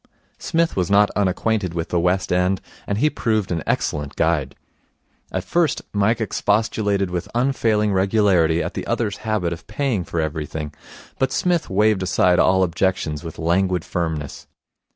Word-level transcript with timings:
Psmith 0.39 0.75
was 0.75 0.89
not 0.89 1.11
unacquainted 1.11 1.75
with 1.75 1.89
the 1.89 1.99
West 1.99 2.33
End, 2.33 2.59
and 2.87 2.97
he 2.97 3.07
proved 3.07 3.51
an 3.51 3.61
excellent 3.67 4.15
guide. 4.15 4.55
At 5.31 5.43
first 5.43 5.83
Mike 5.93 6.19
expostulated 6.19 7.11
with 7.11 7.29
unfailing 7.35 7.93
regularity 7.93 8.63
at 8.63 8.73
the 8.73 8.87
other's 8.87 9.17
habit 9.17 9.53
of 9.53 9.67
paying 9.67 10.03
for 10.03 10.19
everything, 10.19 10.73
but 11.19 11.31
Psmith 11.31 11.69
waved 11.69 12.01
aside 12.01 12.39
all 12.39 12.63
objections 12.63 13.23
with 13.23 13.37
languid 13.37 13.85
firmness. 13.85 14.47